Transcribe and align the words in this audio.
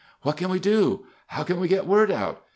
"What 0.23 0.35
can 0.35 0.49
we 0.49 0.59
do?" 0.59 1.05
"How 1.27 1.43
can 1.43 1.59
we 1.59 1.67
get 1.67 1.85
word 1.85 2.09
out?" 2.09 2.41